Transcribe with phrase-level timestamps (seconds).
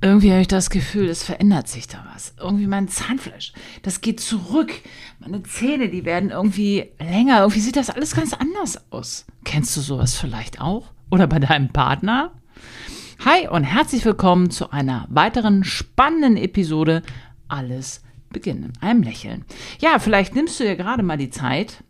[0.00, 2.34] irgendwie habe ich das Gefühl, es verändert sich da was.
[2.38, 3.52] Irgendwie mein Zahnfleisch,
[3.82, 4.72] das geht zurück.
[5.18, 7.40] Meine Zähne, die werden irgendwie länger.
[7.40, 9.26] Irgendwie sieht das alles ganz anders aus.
[9.44, 10.92] Kennst du sowas vielleicht auch?
[11.10, 12.32] Oder bei deinem Partner?
[13.24, 17.02] Hi und herzlich willkommen zu einer weiteren spannenden Episode
[17.48, 18.72] Alles beginnen.
[18.80, 19.44] Einem Lächeln.
[19.80, 21.82] Ja, vielleicht nimmst du dir gerade mal die Zeit,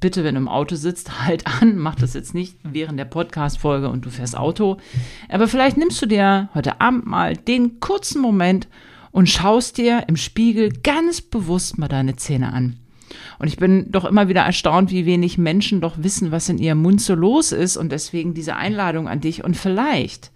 [0.00, 1.76] bitte, wenn du im Auto sitzt, halt an.
[1.76, 4.78] Mach das jetzt nicht während der Podcast-Folge und du fährst Auto.
[5.28, 8.68] Aber vielleicht nimmst du dir heute Abend mal den kurzen Moment
[9.10, 12.76] und schaust dir im Spiegel ganz bewusst mal deine Zähne an.
[13.38, 16.82] Und ich bin doch immer wieder erstaunt, wie wenig Menschen doch wissen, was in ihrem
[16.82, 19.44] Mund so los ist und deswegen diese Einladung an dich.
[19.44, 20.30] Und vielleicht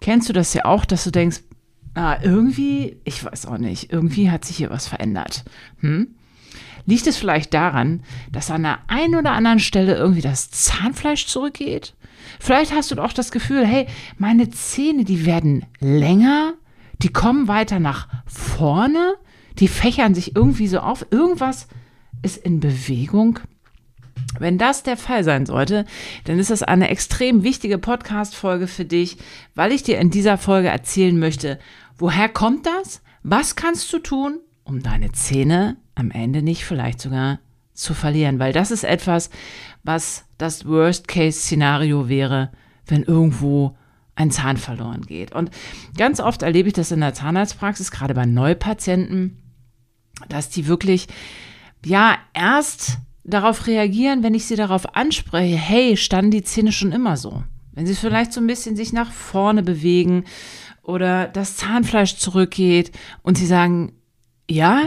[0.00, 1.40] kennst du das ja auch, dass du denkst,
[1.94, 5.44] ah, irgendwie, ich weiß auch nicht, irgendwie hat sich hier was verändert.
[5.80, 6.14] Hm?
[6.86, 11.94] Liegt es vielleicht daran, dass an der einen oder anderen Stelle irgendwie das Zahnfleisch zurückgeht?
[12.40, 13.86] Vielleicht hast du doch das Gefühl, hey,
[14.16, 16.54] meine Zähne, die werden länger,
[17.02, 19.14] die kommen weiter nach vorne,
[19.58, 21.68] die fächern sich irgendwie so auf, irgendwas
[22.22, 23.40] ist in Bewegung.
[24.38, 25.84] Wenn das der Fall sein sollte,
[26.24, 29.16] dann ist das eine extrem wichtige Podcast-Folge für dich,
[29.54, 31.58] weil ich dir in dieser Folge erzählen möchte,
[31.96, 33.00] woher kommt das?
[33.22, 34.38] Was kannst du tun,
[34.68, 37.40] um deine Zähne am Ende nicht vielleicht sogar
[37.72, 39.30] zu verlieren, weil das ist etwas,
[39.82, 42.50] was das Worst-Case-Szenario wäre,
[42.86, 43.76] wenn irgendwo
[44.14, 45.32] ein Zahn verloren geht.
[45.32, 45.50] Und
[45.96, 49.38] ganz oft erlebe ich das in der Zahnarztpraxis, gerade bei Neupatienten,
[50.28, 51.06] dass die wirklich,
[51.84, 57.16] ja, erst darauf reagieren, wenn ich sie darauf anspreche, hey, standen die Zähne schon immer
[57.16, 57.44] so?
[57.72, 60.24] Wenn sie vielleicht so ein bisschen sich nach vorne bewegen
[60.82, 62.90] oder das Zahnfleisch zurückgeht
[63.22, 63.92] und sie sagen,
[64.50, 64.82] ja,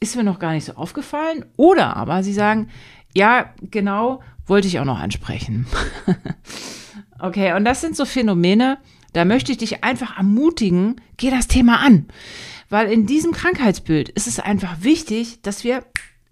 [0.00, 1.44] ist mir noch gar nicht so aufgefallen.
[1.56, 2.68] Oder aber sie sagen,
[3.14, 5.66] ja, genau, wollte ich auch noch ansprechen.
[7.18, 8.78] okay, und das sind so Phänomene,
[9.12, 12.06] da möchte ich dich einfach ermutigen, geh das Thema an.
[12.68, 15.84] Weil in diesem Krankheitsbild ist es einfach wichtig, dass wir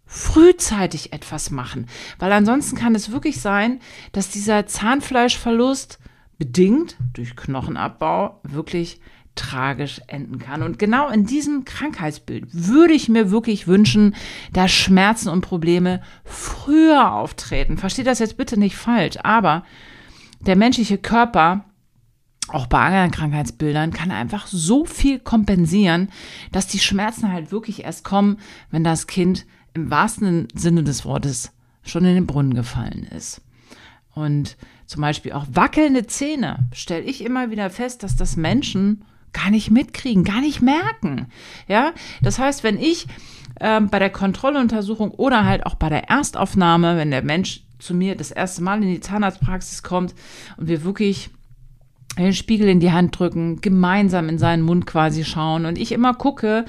[0.06, 1.86] frühzeitig etwas machen.
[2.18, 3.80] Weil ansonsten kann es wirklich sein,
[4.12, 5.98] dass dieser Zahnfleischverlust
[6.38, 9.00] bedingt durch Knochenabbau wirklich
[9.38, 10.62] tragisch enden kann.
[10.62, 14.14] Und genau in diesem Krankheitsbild würde ich mir wirklich wünschen,
[14.52, 17.78] dass Schmerzen und Probleme früher auftreten.
[17.78, 19.64] Versteht das jetzt bitte nicht falsch, aber
[20.40, 21.64] der menschliche Körper
[22.48, 26.08] auch bei anderen Krankheitsbildern kann einfach so viel kompensieren,
[26.50, 28.38] dass die Schmerzen halt wirklich erst kommen,
[28.70, 33.42] wenn das Kind im wahrsten Sinne des Wortes schon in den Brunnen gefallen ist.
[34.14, 34.56] Und
[34.86, 39.70] zum Beispiel auch wackelnde Zähne stelle ich immer wieder fest, dass das Menschen gar nicht
[39.70, 41.26] mitkriegen, gar nicht merken.
[41.66, 43.06] Ja, das heißt, wenn ich
[43.60, 48.16] ähm, bei der Kontrolluntersuchung oder halt auch bei der Erstaufnahme, wenn der Mensch zu mir
[48.16, 50.14] das erste Mal in die Zahnarztpraxis kommt
[50.56, 51.30] und wir wirklich
[52.18, 56.14] den Spiegel in die Hand drücken, gemeinsam in seinen Mund quasi schauen und ich immer
[56.14, 56.64] gucke,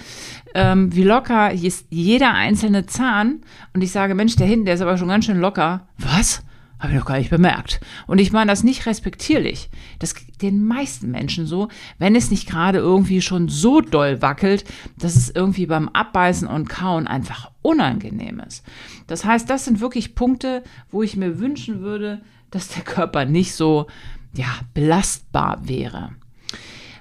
[0.54, 3.42] ähm, wie locker ist jeder einzelne Zahn
[3.74, 5.88] und ich sage, Mensch, der hinten, der ist aber schon ganz schön locker.
[5.98, 6.44] Was?
[6.80, 7.82] Habe ich doch gar nicht bemerkt.
[8.08, 9.70] Und ich meine das nicht respektierlich.
[10.00, 11.68] Das geht den meisten Menschen so,
[11.98, 14.64] wenn es nicht gerade irgendwie schon so doll wackelt,
[14.98, 18.64] dass es irgendwie beim Abbeißen und Kauen einfach unangenehm ist.
[19.08, 23.54] Das heißt, das sind wirklich Punkte, wo ich mir wünschen würde, dass der Körper nicht
[23.56, 23.88] so,
[24.34, 26.12] ja, belastbar wäre.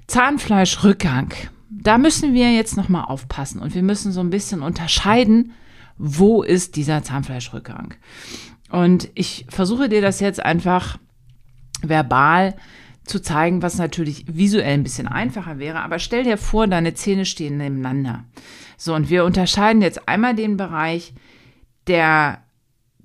[0.08, 1.32] Zahnfleischrückgang.
[1.70, 5.52] Da müssen wir jetzt nochmal aufpassen und wir müssen so ein bisschen unterscheiden,
[5.98, 7.94] wo ist dieser Zahnfleischrückgang.
[8.70, 10.98] Und ich versuche dir das jetzt einfach
[11.82, 12.54] verbal
[13.04, 15.80] zu zeigen, was natürlich visuell ein bisschen einfacher wäre.
[15.80, 18.24] Aber stell dir vor, deine Zähne stehen nebeneinander.
[18.76, 21.14] So, und wir unterscheiden jetzt einmal den Bereich,
[21.86, 22.42] der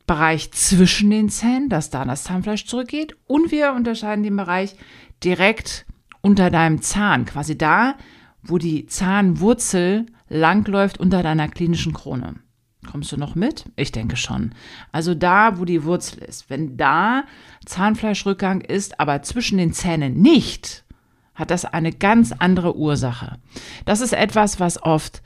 [0.06, 3.16] Bereich zwischen den Zähnen, dass da das Zahnfleisch zurückgeht.
[3.25, 4.75] Und wir unterscheiden den Bereich
[5.24, 5.85] direkt
[6.22, 7.95] unter deinem Zahn, quasi da,
[8.41, 12.35] wo die Zahnwurzel langläuft unter deiner klinischen Krone.
[12.83, 13.66] Kommst du noch mit?
[13.75, 14.53] Ich denke schon.
[14.91, 16.49] Also da, wo die Wurzel ist.
[16.49, 17.23] Wenn da
[17.66, 20.83] Zahnfleischrückgang ist, aber zwischen den Zähnen nicht,
[21.35, 23.38] hat das eine ganz andere Ursache.
[23.85, 25.21] Das ist etwas, was oft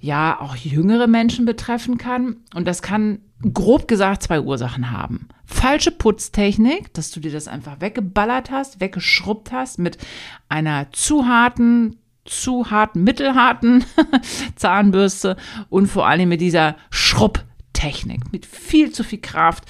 [0.00, 2.36] ja auch jüngere Menschen betreffen kann.
[2.54, 3.20] Und das kann
[3.52, 5.28] grob gesagt zwei Ursachen haben.
[5.44, 9.98] Falsche Putztechnik, dass du dir das einfach weggeballert hast, weggeschrubbt hast mit
[10.48, 11.96] einer zu harten
[12.26, 13.84] zu harten, mittelharten
[14.56, 15.36] Zahnbürste
[15.68, 19.64] und vor allem mit dieser Schrubbtechnik, mit viel zu viel Kraft.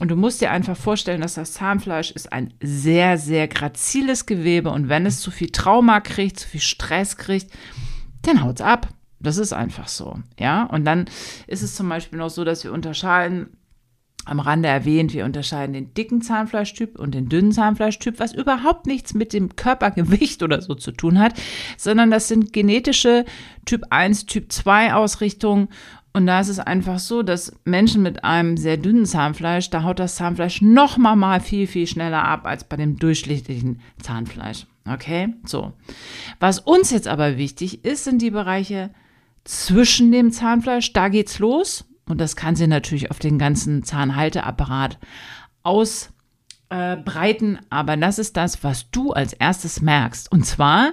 [0.00, 4.70] Und du musst dir einfach vorstellen, dass das Zahnfleisch ist ein sehr, sehr graziles Gewebe
[4.70, 7.50] und wenn es zu viel Trauma kriegt, zu viel Stress kriegt,
[8.22, 8.88] dann haut es ab.
[9.20, 10.64] Das ist einfach so, ja.
[10.64, 11.06] Und dann
[11.48, 13.57] ist es zum Beispiel noch so, dass wir unterscheiden
[14.28, 19.14] am Rande erwähnt, wir unterscheiden den dicken Zahnfleischtyp und den dünnen Zahnfleischtyp, was überhaupt nichts
[19.14, 21.34] mit dem Körpergewicht oder so zu tun hat,
[21.76, 23.24] sondern das sind genetische
[23.64, 25.68] Typ 1, Typ 2 Ausrichtungen.
[26.12, 29.98] Und da ist es einfach so, dass Menschen mit einem sehr dünnen Zahnfleisch, da haut
[29.98, 34.66] das Zahnfleisch noch mal, mal viel, viel schneller ab als bei dem durchschnittlichen Zahnfleisch.
[34.90, 35.72] Okay, so.
[36.40, 38.90] Was uns jetzt aber wichtig ist, sind die Bereiche
[39.44, 40.92] zwischen dem Zahnfleisch.
[40.92, 41.84] Da geht's los.
[42.08, 44.98] Und das kann sie natürlich auf den ganzen Zahnhalteapparat
[45.62, 47.56] ausbreiten.
[47.56, 50.32] Äh, Aber das ist das, was du als erstes merkst.
[50.32, 50.92] Und zwar,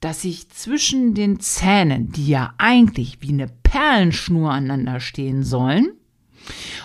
[0.00, 5.92] dass sich zwischen den Zähnen, die ja eigentlich wie eine Perlenschnur aneinander stehen sollen,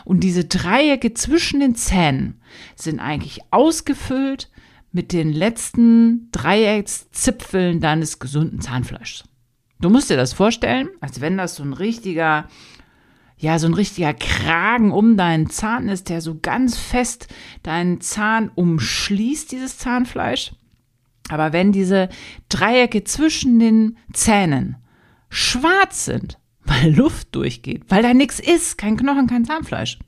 [0.06, 2.40] und diese Dreiecke zwischen den Zähnen
[2.76, 4.50] sind eigentlich ausgefüllt
[4.92, 9.24] mit den letzten Dreieckszipfeln deines gesunden Zahnfleischs.
[9.80, 12.48] Du musst dir das vorstellen, als wenn das so ein richtiger
[13.38, 17.28] ja, so ein richtiger Kragen um deinen Zahn ist, der so ganz fest
[17.62, 20.54] deinen Zahn umschließt, dieses Zahnfleisch.
[21.30, 22.10] Aber wenn diese
[22.50, 24.78] Dreiecke zwischen den Zähnen
[25.30, 30.00] schwarz sind, weil Luft durchgeht, weil da nichts ist, kein Knochen, kein Zahnfleisch,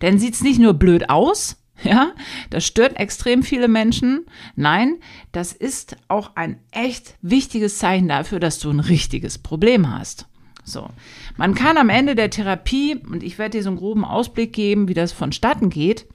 [0.00, 2.12] dann sieht's nicht nur blöd aus, ja,
[2.50, 4.26] das stört extrem viele Menschen.
[4.56, 4.98] Nein,
[5.32, 10.26] das ist auch ein echt wichtiges Zeichen dafür, dass du ein richtiges Problem hast.
[10.64, 10.88] So.
[11.36, 14.88] Man kann am Ende der Therapie, und ich werde dir so einen groben Ausblick geben,
[14.88, 16.06] wie das vonstatten geht,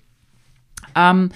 [0.95, 1.29] ähm,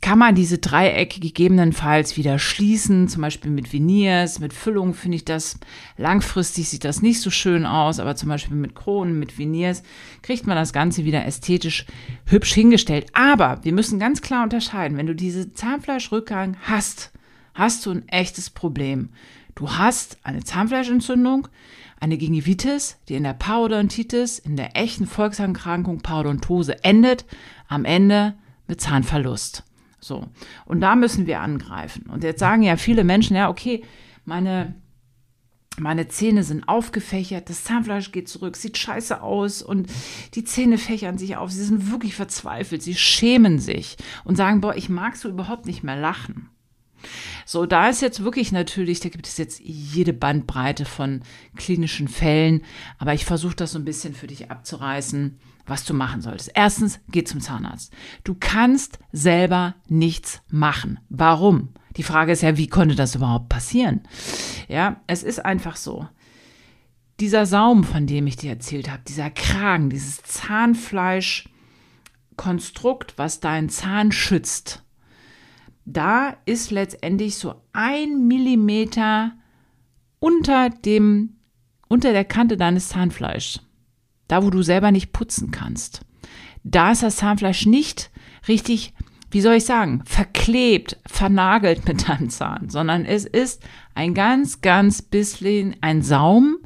[0.00, 5.24] kann man diese Dreiecke gegebenenfalls wieder schließen, zum Beispiel mit Veneers, mit Füllung finde ich
[5.24, 5.58] das
[5.96, 9.82] langfristig sieht das nicht so schön aus, aber zum Beispiel mit Kronen, mit Veneers
[10.22, 11.84] kriegt man das Ganze wieder ästhetisch
[12.26, 13.06] hübsch hingestellt.
[13.12, 17.10] Aber wir müssen ganz klar unterscheiden, wenn du diese Zahnfleischrückgang hast,
[17.54, 19.08] hast du ein echtes Problem.
[19.56, 21.48] Du hast eine Zahnfleischentzündung,
[22.00, 27.24] eine Gingivitis, die in der Parodontitis, in der echten Volkserkrankung Parodontose endet,
[27.66, 28.34] am Ende
[28.66, 29.64] mit Zahnverlust.
[30.00, 30.28] So.
[30.64, 32.08] Und da müssen wir angreifen.
[32.08, 33.82] Und jetzt sagen ja viele Menschen, ja, okay,
[34.24, 34.74] meine,
[35.78, 39.90] meine Zähne sind aufgefächert, das Zahnfleisch geht zurück, sieht scheiße aus und
[40.34, 41.50] die Zähne fächern sich auf.
[41.50, 45.82] Sie sind wirklich verzweifelt, sie schämen sich und sagen, boah, ich mag so überhaupt nicht
[45.82, 46.50] mehr lachen.
[47.46, 51.22] So, da ist jetzt wirklich natürlich, da gibt es jetzt jede Bandbreite von
[51.56, 52.62] klinischen Fällen,
[52.98, 56.50] aber ich versuche das so ein bisschen für dich abzureißen, was du machen solltest.
[56.54, 57.92] Erstens, geh zum Zahnarzt.
[58.24, 61.00] Du kannst selber nichts machen.
[61.08, 61.70] Warum?
[61.96, 64.02] Die Frage ist ja, wie konnte das überhaupt passieren?
[64.68, 66.08] Ja, es ist einfach so.
[67.20, 74.12] Dieser Saum, von dem ich dir erzählt habe, dieser Kragen, dieses Zahnfleischkonstrukt, was deinen Zahn
[74.12, 74.84] schützt,
[75.92, 79.32] da ist letztendlich so ein Millimeter
[80.18, 81.36] unter dem,
[81.88, 83.60] unter der Kante deines Zahnfleischs.
[84.26, 86.02] Da, wo du selber nicht putzen kannst.
[86.62, 88.10] Da ist das Zahnfleisch nicht
[88.46, 88.92] richtig,
[89.30, 93.62] wie soll ich sagen, verklebt, vernagelt mit deinem Zahn, sondern es ist
[93.94, 96.58] ein ganz, ganz bisschen ein Saum,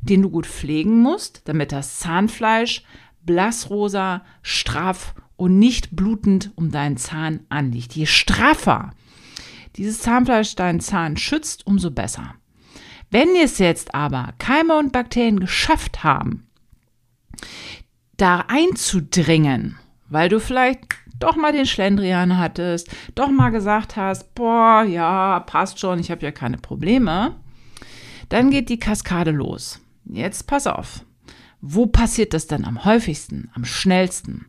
[0.00, 2.84] den du gut pflegen musst, damit das Zahnfleisch
[3.26, 7.96] blassrosa, straff und nicht blutend um deinen Zahn anliegt.
[7.96, 8.90] Je straffer
[9.76, 12.34] dieses Zahnfleisch deinen Zahn schützt, umso besser.
[13.10, 16.46] Wenn es jetzt aber Keime und Bakterien geschafft haben,
[18.18, 19.78] da einzudringen,
[20.10, 20.80] weil du vielleicht
[21.18, 26.22] doch mal den Schlendrian hattest, doch mal gesagt hast, boah, ja, passt schon, ich habe
[26.22, 27.36] ja keine Probleme,
[28.28, 29.80] dann geht die Kaskade los.
[30.04, 31.06] Jetzt pass auf.
[31.62, 34.44] Wo passiert das dann am häufigsten, am schnellsten?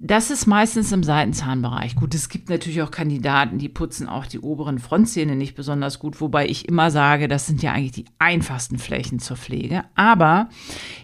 [0.00, 1.96] Das ist meistens im Seitenzahnbereich.
[1.96, 6.20] Gut, es gibt natürlich auch Kandidaten, die putzen auch die oberen Frontzähne nicht besonders gut,
[6.20, 9.84] wobei ich immer sage, das sind ja eigentlich die einfachsten Flächen zur Pflege.
[9.96, 10.50] Aber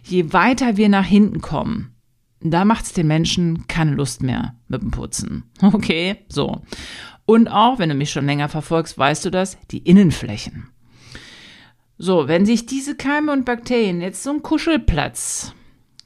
[0.04, 1.92] je weiter wir nach hinten kommen,
[2.40, 5.44] da macht es den Menschen keine Lust mehr mit dem Putzen.
[5.62, 6.62] Okay, so.
[7.26, 10.68] Und auch, wenn du mich schon länger verfolgst, weißt du das, die Innenflächen.
[11.96, 15.52] So, wenn sich diese Keime und Bakterien jetzt so einen Kuschelplatz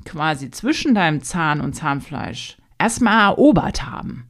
[0.05, 4.29] quasi zwischen deinem Zahn und Zahnfleisch erstmal erobert haben,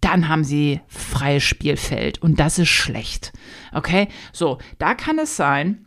[0.00, 3.32] dann haben sie freies Spielfeld und das ist schlecht.
[3.72, 4.08] Okay?
[4.32, 5.86] So, da kann es sein,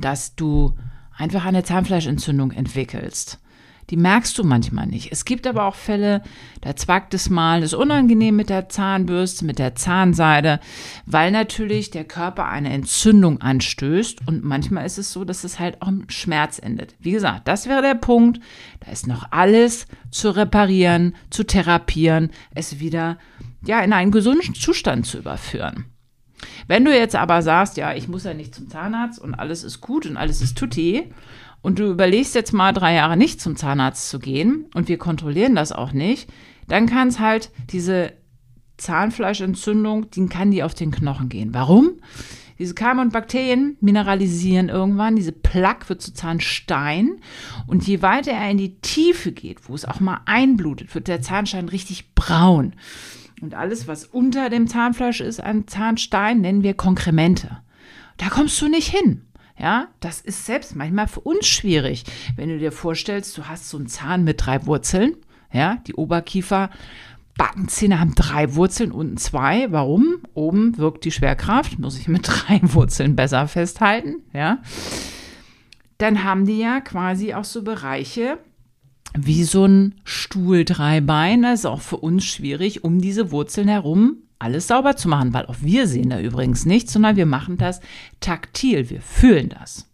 [0.00, 0.76] dass du
[1.16, 3.41] einfach eine Zahnfleischentzündung entwickelst.
[3.92, 5.12] Die merkst du manchmal nicht.
[5.12, 6.22] Es gibt aber auch Fälle,
[6.62, 10.60] da zwackt es mal, ist unangenehm mit der Zahnbürste, mit der Zahnseide,
[11.04, 15.82] weil natürlich der Körper eine Entzündung anstößt und manchmal ist es so, dass es halt
[15.82, 16.94] auch im Schmerz endet.
[17.00, 18.40] Wie gesagt, das wäre der Punkt.
[18.80, 23.18] Da ist noch alles zu reparieren, zu therapieren, es wieder
[23.62, 25.84] ja in einen gesunden Zustand zu überführen.
[26.66, 29.82] Wenn du jetzt aber sagst, ja, ich muss ja nicht zum Zahnarzt und alles ist
[29.82, 31.12] gut und alles ist tutti
[31.62, 35.54] und du überlegst jetzt mal drei Jahre nicht zum Zahnarzt zu gehen und wir kontrollieren
[35.54, 36.28] das auch nicht,
[36.68, 38.12] dann kann es halt diese
[38.76, 41.54] Zahnfleischentzündung, die kann die auf den Knochen gehen.
[41.54, 41.92] Warum?
[42.58, 47.20] Diese Keime und Bakterien mineralisieren irgendwann, diese Plaque wird zu Zahnstein
[47.66, 51.22] und je weiter er in die Tiefe geht, wo es auch mal einblutet, wird der
[51.22, 52.74] Zahnstein richtig braun.
[53.40, 57.58] Und alles, was unter dem Zahnfleisch ist an Zahnstein, nennen wir Konkremente.
[58.16, 59.22] Da kommst du nicht hin.
[59.58, 62.04] Ja, das ist selbst manchmal für uns schwierig.
[62.36, 65.16] Wenn du dir vorstellst, du hast so einen Zahn mit drei Wurzeln,
[65.52, 66.70] ja, die Oberkiefer,
[67.36, 69.70] Backenzähne haben drei Wurzeln, unten zwei.
[69.72, 70.18] Warum?
[70.34, 74.58] Oben wirkt die Schwerkraft, muss ich mit drei Wurzeln besser festhalten, ja.
[75.98, 78.38] Dann haben die ja quasi auch so Bereiche,
[79.16, 81.50] wie so ein Stuhl, drei Beine.
[81.50, 85.46] Das ist auch für uns schwierig, um diese Wurzeln herum alles sauber zu machen, weil
[85.46, 87.80] auch wir sehen da übrigens nichts, sondern wir machen das
[88.20, 89.88] taktil, wir fühlen das.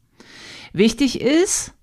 [0.73, 1.75] Wichtig ist,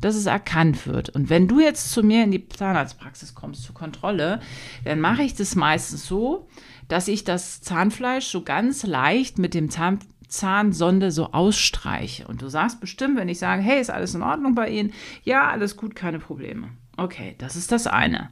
[0.00, 1.10] dass es erkannt wird.
[1.10, 4.40] Und wenn du jetzt zu mir in die Zahnarztpraxis kommst zur Kontrolle,
[4.84, 6.48] dann mache ich das meistens so,
[6.88, 9.98] dass ich das Zahnfleisch so ganz leicht mit dem Zahn
[10.28, 12.26] Zahnsonde so ausstreiche.
[12.28, 14.92] Und du sagst bestimmt, wenn ich sage, hey, ist alles in Ordnung bei Ihnen?
[15.24, 16.68] Ja, alles gut, keine Probleme.
[16.96, 18.30] Okay, das ist das eine.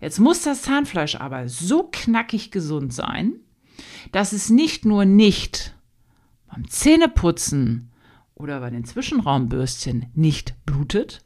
[0.00, 3.34] Jetzt muss das Zahnfleisch aber so knackig gesund sein,
[4.12, 5.74] dass es nicht nur nicht
[6.48, 7.90] beim Zähneputzen
[8.34, 11.22] oder bei den Zwischenraumbürstchen nicht blutet,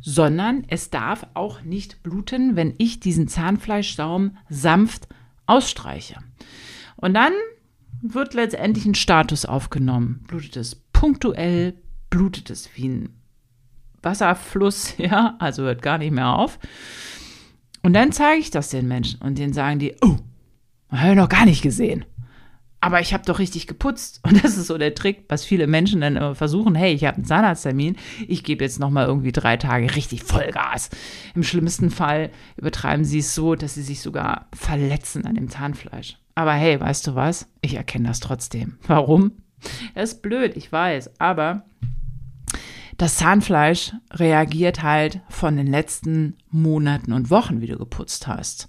[0.00, 5.08] sondern es darf auch nicht bluten, wenn ich diesen Zahnfleischsaum sanft
[5.46, 6.16] ausstreiche.
[6.96, 7.32] Und dann
[8.00, 10.24] wird letztendlich ein Status aufgenommen.
[10.26, 11.74] Blutet es punktuell,
[12.10, 13.08] blutet es wie ein
[14.02, 16.58] Wasserfluss, ja, also hört gar nicht mehr auf.
[17.82, 20.16] Und dann zeige ich das den Menschen und denen sagen die, oh,
[20.90, 22.04] habe ich noch gar nicht gesehen.
[22.80, 24.20] Aber ich habe doch richtig geputzt.
[24.28, 26.74] Und das ist so der Trick, was viele Menschen dann immer versuchen.
[26.74, 27.96] Hey, ich habe einen Zahnarzttermin.
[28.28, 30.90] Ich gebe jetzt noch mal irgendwie drei Tage richtig Vollgas.
[31.34, 36.18] Im schlimmsten Fall übertreiben sie es so, dass sie sich sogar verletzen an dem Zahnfleisch.
[36.36, 37.48] Aber hey, weißt du was?
[37.62, 38.78] Ich erkenne das trotzdem.
[38.86, 39.32] Warum?
[39.96, 41.18] Das ist blöd, ich weiß.
[41.18, 41.64] Aber
[42.98, 48.68] das Zahnfleisch reagiert halt von den letzten Monaten und Wochen, wie du geputzt hast.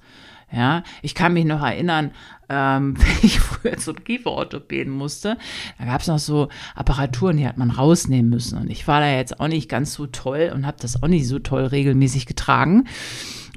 [0.51, 2.11] Ja, ich kann mich noch erinnern,
[2.47, 5.37] ähm, wenn ich früher zum Kieferorthopäden musste,
[5.77, 8.57] da gab es noch so Apparaturen, die hat man rausnehmen müssen.
[8.57, 11.27] Und ich war da jetzt auch nicht ganz so toll und habe das auch nicht
[11.27, 12.85] so toll regelmäßig getragen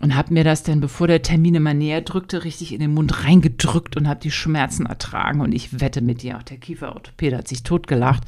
[0.03, 3.25] und habe mir das dann, bevor der Termin immer näher drückte, richtig in den Mund
[3.25, 5.41] reingedrückt und habe die Schmerzen ertragen.
[5.41, 8.25] Und ich wette mit dir, auch der Kieferorthopäde hat sich totgelacht,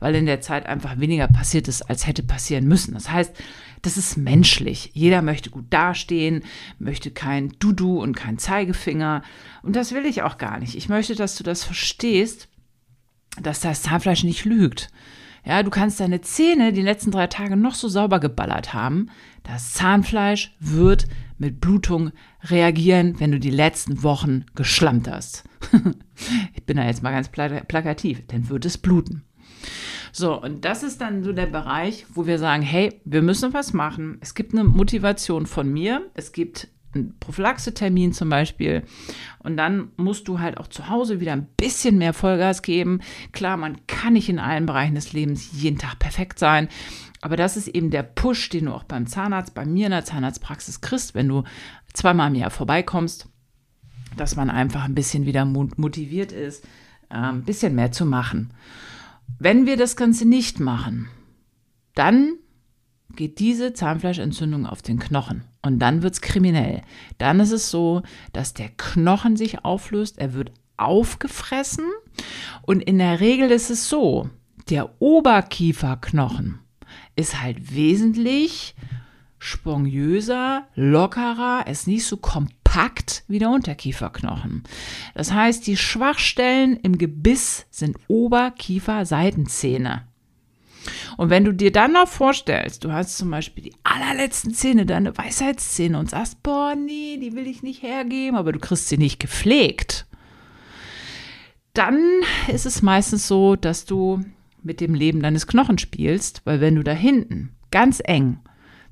[0.00, 2.94] weil in der Zeit einfach weniger passiert ist, als hätte passieren müssen.
[2.94, 3.36] Das heißt,
[3.82, 4.90] das ist menschlich.
[4.94, 6.44] Jeder möchte gut dastehen,
[6.78, 9.22] möchte kein Dudu und kein Zeigefinger.
[9.62, 10.76] Und das will ich auch gar nicht.
[10.76, 12.48] Ich möchte, dass du das verstehst,
[13.38, 14.90] dass das Zahnfleisch nicht lügt.
[15.48, 19.06] Ja, du kannst deine Zähne die letzten drei Tage noch so sauber geballert haben.
[19.44, 21.06] Das Zahnfleisch wird
[21.38, 22.10] mit Blutung
[22.44, 25.44] reagieren, wenn du die letzten Wochen geschlammt hast.
[26.54, 29.24] ich bin da jetzt mal ganz plakativ, dann wird es bluten.
[30.12, 33.72] So, und das ist dann so der Bereich, wo wir sagen, hey, wir müssen was
[33.72, 34.18] machen.
[34.20, 36.10] Es gibt eine Motivation von mir.
[36.12, 38.82] Es gibt einen Prophylaxetermin zum Beispiel.
[39.40, 43.00] Und dann musst du halt auch zu Hause wieder ein bisschen mehr Vollgas geben.
[43.32, 46.68] Klar, man kann nicht in allen Bereichen des Lebens jeden Tag perfekt sein.
[47.20, 50.04] Aber das ist eben der Push, den du auch beim Zahnarzt, bei mir in der
[50.04, 51.44] Zahnarztpraxis kriegst, wenn du
[51.92, 53.28] zweimal im Jahr vorbeikommst,
[54.16, 56.66] dass man einfach ein bisschen wieder motiviert ist,
[57.08, 58.52] ein bisschen mehr zu machen.
[59.38, 61.08] Wenn wir das Ganze nicht machen,
[61.94, 62.34] dann
[63.18, 65.42] geht diese Zahnfleischentzündung auf den Knochen.
[65.60, 66.82] Und dann wird es kriminell.
[67.18, 71.84] Dann ist es so, dass der Knochen sich auflöst, er wird aufgefressen.
[72.62, 74.30] Und in der Regel ist es so,
[74.70, 76.60] der Oberkieferknochen
[77.16, 78.76] ist halt wesentlich
[79.38, 84.62] spongiöser, lockerer, ist nicht so kompakt wie der Unterkieferknochen.
[85.14, 90.07] Das heißt, die Schwachstellen im Gebiss sind Oberkiefer-Seitenzähne.
[91.16, 95.16] Und wenn du dir dann noch vorstellst, du hast zum Beispiel die allerletzten Zähne, deine
[95.16, 99.18] Weisheitszähne und sagst, boah, nee, die will ich nicht hergeben, aber du kriegst sie nicht
[99.18, 100.06] gepflegt,
[101.74, 102.00] dann
[102.48, 104.24] ist es meistens so, dass du
[104.62, 108.38] mit dem Leben deines Knochens spielst, weil wenn du da hinten ganz eng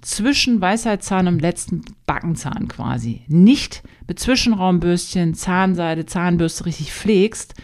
[0.01, 7.55] zwischen Weisheitszahn und letzten Backenzahn quasi nicht mit Zwischenraumbürstchen, Zahnseide, Zahnbürste richtig pflegst,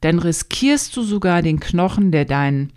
[0.00, 2.72] dann riskierst du sogar den Knochen, der deinen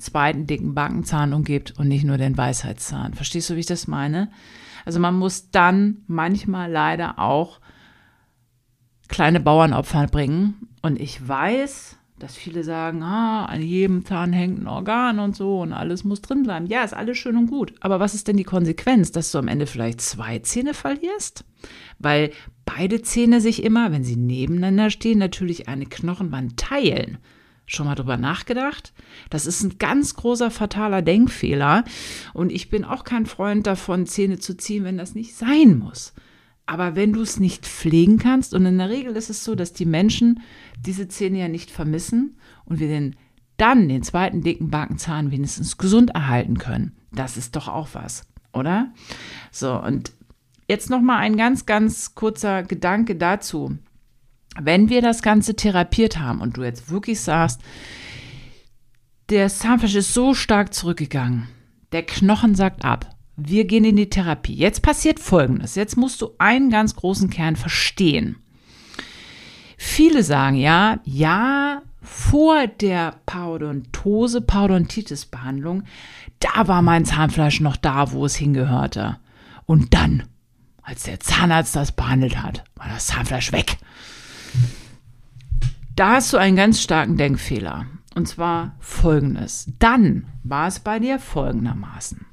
[0.00, 3.14] zweiten dicken Backenzahn umgibt und nicht nur den Weisheitszahn.
[3.14, 4.30] Verstehst du, wie ich das meine?
[4.84, 7.60] Also man muss dann manchmal leider auch
[9.08, 10.68] kleine Bauernopfer bringen.
[10.82, 15.60] Und ich weiß, dass viele sagen, ah, an jedem Zahn hängt ein Organ und so
[15.60, 16.66] und alles muss drin bleiben.
[16.66, 17.74] Ja, ist alles schön und gut.
[17.80, 21.44] Aber was ist denn die Konsequenz, dass du am Ende vielleicht zwei Zähne verlierst?
[21.98, 22.30] Weil
[22.64, 27.18] beide Zähne sich immer, wenn sie nebeneinander stehen, natürlich eine Knochenwand teilen.
[27.72, 28.92] Schon mal drüber nachgedacht?
[29.30, 31.84] Das ist ein ganz großer fataler Denkfehler.
[32.34, 36.12] Und ich bin auch kein Freund davon, Zähne zu ziehen, wenn das nicht sein muss.
[36.66, 39.72] Aber wenn du es nicht pflegen kannst, und in der Regel ist es so, dass
[39.72, 40.40] die Menschen
[40.84, 43.14] diese Zähne ja nicht vermissen und wir den,
[43.56, 46.96] dann den zweiten dicken Backenzahn wenigstens gesund erhalten können.
[47.12, 48.92] Das ist doch auch was, oder?
[49.52, 50.10] So, und
[50.68, 53.78] jetzt noch mal ein ganz, ganz kurzer Gedanke dazu.
[54.62, 57.60] Wenn wir das Ganze therapiert haben und du jetzt wirklich sagst,
[59.30, 61.48] der Zahnfleisch ist so stark zurückgegangen,
[61.92, 64.54] der Knochen sagt ab, wir gehen in die Therapie.
[64.54, 65.74] Jetzt passiert Folgendes.
[65.74, 68.36] Jetzt musst du einen ganz großen Kern verstehen.
[69.78, 75.84] Viele sagen ja, ja, vor der Parodontose, Parodontitis-Behandlung,
[76.38, 79.18] da war mein Zahnfleisch noch da, wo es hingehörte.
[79.64, 80.24] Und dann,
[80.82, 83.78] als der Zahnarzt das behandelt hat, war das Zahnfleisch weg.
[85.96, 87.86] Da hast du einen ganz starken Denkfehler.
[88.14, 89.72] Und zwar folgendes.
[89.78, 92.26] Dann war es bei dir folgendermaßen.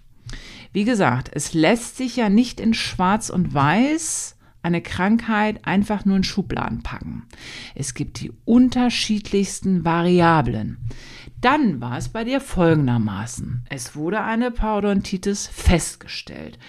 [0.73, 6.17] Wie gesagt, es lässt sich ja nicht in Schwarz und Weiß eine Krankheit einfach nur
[6.17, 7.25] in Schubladen packen.
[7.73, 10.77] Es gibt die unterschiedlichsten Variablen.
[11.39, 13.65] Dann war es bei dir folgendermaßen.
[13.69, 16.59] Es wurde eine Parodontitis festgestellt.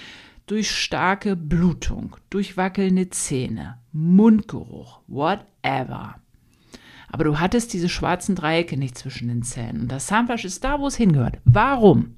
[0.46, 6.16] Durch starke Blutung, durch wackelnde Zähne, Mundgeruch, whatever.
[7.10, 9.82] Aber du hattest diese schwarzen Dreiecke nicht zwischen den Zähnen.
[9.82, 11.38] Und das Zahnfleisch ist da, wo es hingehört.
[11.44, 12.16] Warum?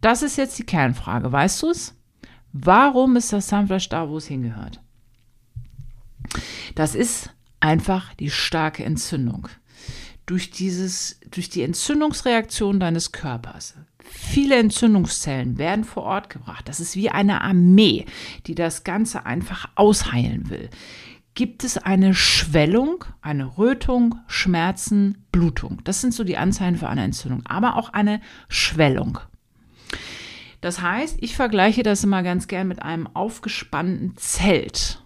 [0.00, 1.30] Das ist jetzt die Kernfrage.
[1.30, 1.94] Weißt du es?
[2.52, 4.80] Warum ist das Zahnfleisch da, wo es hingehört?
[6.74, 9.48] Das ist einfach die starke Entzündung.
[10.26, 13.74] Durch, dieses, durch die Entzündungsreaktion deines Körpers.
[14.02, 16.68] Viele Entzündungszellen werden vor Ort gebracht.
[16.68, 18.06] Das ist wie eine Armee,
[18.46, 20.70] die das Ganze einfach ausheilen will.
[21.40, 25.80] Gibt es eine Schwellung, eine Rötung, Schmerzen, Blutung?
[25.84, 28.20] Das sind so die Anzeichen für eine Entzündung, aber auch eine
[28.50, 29.20] Schwellung.
[30.60, 35.02] Das heißt, ich vergleiche das immer ganz gern mit einem aufgespannten Zelt.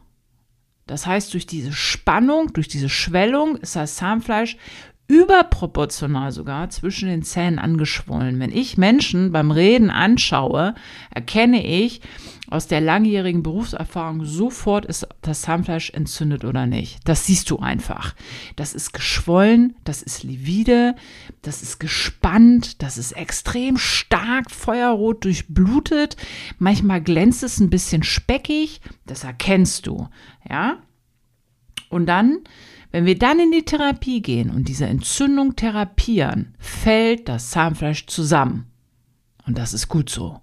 [0.89, 4.57] Das heißt, durch diese Spannung, durch diese Schwellung ist das Zahnfleisch
[5.07, 8.41] überproportional sogar zwischen den Zähnen angeschwollen.
[8.41, 10.75] Wenn ich Menschen beim Reden anschaue,
[11.11, 12.01] erkenne ich
[12.49, 17.01] aus der langjährigen Berufserfahrung sofort, ist das Zahnfleisch entzündet oder nicht.
[17.05, 18.15] Das siehst du einfach.
[18.57, 20.95] Das ist geschwollen, das ist livide,
[21.43, 26.17] das ist gespannt, das ist extrem stark feuerrot durchblutet.
[26.59, 30.09] Manchmal glänzt es ein bisschen speckig, das erkennst du,
[30.49, 30.79] ja?
[31.91, 32.39] Und dann
[32.95, 38.71] wenn wir dann in die Therapie gehen und diese Entzündung therapieren, fällt das Zahnfleisch zusammen.
[39.45, 40.41] Und das ist gut so,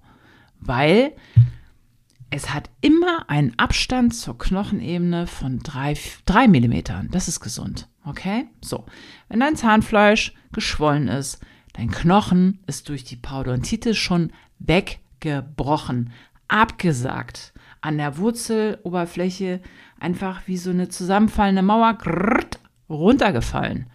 [0.59, 1.13] weil
[2.29, 7.07] es hat immer einen Abstand zur Knochenebene von drei, drei Millimetern.
[7.09, 7.87] Das ist gesund.
[8.03, 8.49] Okay?
[8.59, 8.85] So.
[9.29, 11.39] Wenn dein Zahnfleisch geschwollen ist,
[11.71, 16.11] dein Knochen ist durch die Parodontitis schon weggebrochen,
[16.49, 19.59] abgesagt an der Wurzeloberfläche
[19.99, 21.97] einfach wie so eine zusammenfallende Mauer
[22.89, 23.87] runtergefallen.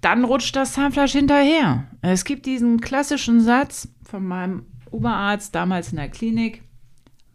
[0.00, 1.88] Dann rutscht das Zahnfleisch hinterher.
[2.00, 6.62] Es gibt diesen klassischen Satz von meinem Oberarzt damals in der Klinik: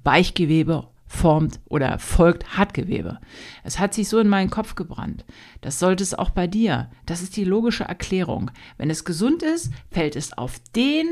[0.04, 3.20] Weichgewebe formt oder folgt Hartgewebe.
[3.64, 5.26] Es hat sich so in meinen Kopf gebrannt.
[5.62, 6.90] Das sollte es auch bei dir.
[7.06, 8.52] Das ist die logische Erklärung.
[8.78, 11.08] Wenn es gesund ist, fällt es auf den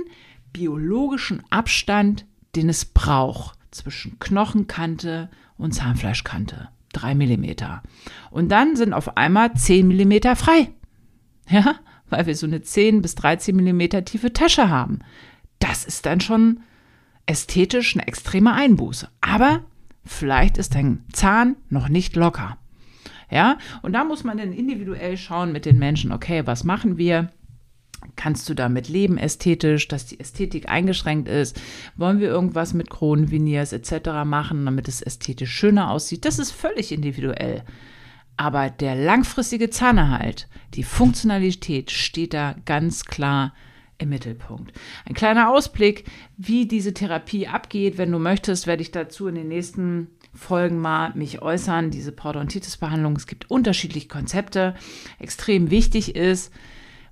[0.51, 6.69] biologischen Abstand, den es braucht zwischen Knochenkante und Zahnfleischkante.
[6.91, 7.81] Drei Millimeter.
[8.29, 10.69] Und dann sind auf einmal zehn Millimeter frei.
[11.49, 11.75] Ja,
[12.09, 14.99] weil wir so eine 10 bis 13 Millimeter tiefe Tasche haben.
[15.59, 16.62] Das ist dann schon
[17.25, 19.09] ästhetisch eine extreme Einbuße.
[19.21, 19.63] Aber
[20.05, 22.57] vielleicht ist dein Zahn noch nicht locker.
[23.31, 27.31] Ja, und da muss man dann individuell schauen mit den Menschen, okay, was machen wir?
[28.15, 31.60] Kannst du damit leben ästhetisch, dass die Ästhetik eingeschränkt ist?
[31.95, 34.23] Wollen wir irgendwas mit Kronenveneers etc.
[34.26, 36.26] machen, damit es ästhetisch schöner aussieht?
[36.26, 37.63] Das ist völlig individuell.
[38.38, 43.54] Aber der langfristige Zahnerhalt, die Funktionalität steht da ganz klar
[43.99, 44.73] im Mittelpunkt.
[45.06, 46.06] Ein kleiner Ausblick,
[46.38, 47.97] wie diese Therapie abgeht.
[47.97, 51.91] Wenn du möchtest, werde ich dazu in den nächsten Folgen mal mich äußern.
[51.91, 54.76] Diese Parodontitis-Behandlung, es gibt unterschiedliche Konzepte.
[55.19, 56.52] Extrem wichtig ist,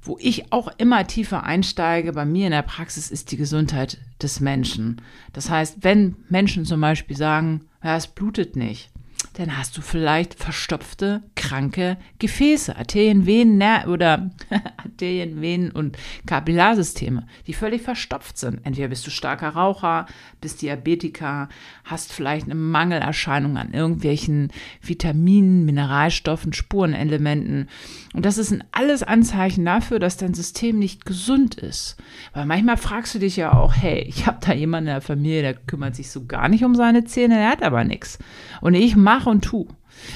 [0.02, 4.40] wo ich auch immer tiefer einsteige bei mir in der Praxis, ist die Gesundheit des
[4.40, 5.02] Menschen.
[5.34, 8.90] Das heißt, wenn Menschen zum Beispiel sagen, ja, es blutet nicht,
[9.34, 14.32] dann hast du vielleicht verstopfte, kranke Gefäße, Arterien, Venen oder
[15.02, 18.60] Arterien, Venen und Kapillarsysteme, die völlig verstopft sind.
[18.64, 20.06] Entweder bist du starker Raucher,
[20.42, 21.50] bist Diabetiker,
[21.84, 27.68] hast vielleicht eine Mangelerscheinung an irgendwelchen Vitaminen, Mineralstoffen, Spurenelementen.
[28.14, 31.98] Und das ist ein alles Anzeichen dafür, dass dein System nicht gesund ist.
[32.34, 35.42] Weil manchmal fragst du dich ja auch, hey, ich habe da jemanden in der Familie,
[35.42, 38.20] der kümmert sich so gar nicht um seine Zähne, der hat aber nichts.
[38.62, 39.68] Und ich mache und tu.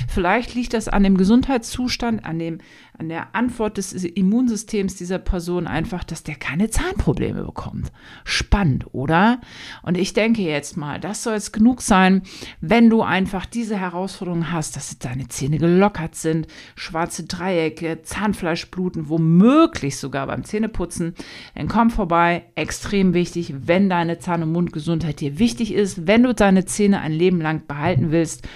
[0.08, 2.60] Vielleicht liegt das an dem Gesundheitszustand, an, dem,
[2.98, 7.92] an der Antwort des Immunsystems dieser Person einfach, dass der keine Zahnprobleme bekommt.
[8.24, 9.42] Spannend, oder?
[9.84, 12.24] Und ich denke jetzt mal, das soll es genug sein,
[12.62, 19.98] wenn du einfach diese Herausforderung hast, dass deine Zähne gelockert sind, schwarze Dreiecke, Zahnfleischbluten, womöglich
[19.98, 21.16] sogar beim Zähneputzen.
[21.56, 26.34] Dann komm vorbei, extrem wichtig, wenn deine Zahn- und Mundgesundheit dir wichtig ist, wenn du
[26.34, 28.48] deine Zähne ein Leben lang behalten willst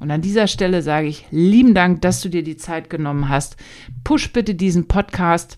[0.00, 3.56] und an dieser Stelle sage ich lieben Dank, dass du dir die Zeit genommen hast.
[4.04, 5.56] Push bitte diesen Podcast.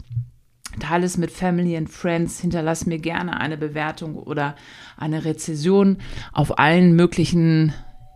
[0.78, 2.40] Teile es mit Family and Friends.
[2.40, 4.54] Hinterlass mir gerne eine Bewertung oder
[4.96, 5.98] eine Rezession
[6.32, 7.74] auf allen möglichen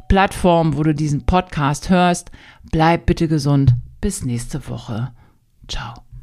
[0.09, 2.31] Plattformen, wo du diesen Podcast hörst.
[2.71, 3.75] Bleib bitte gesund.
[4.01, 5.13] Bis nächste Woche.
[5.69, 6.14] Ciao.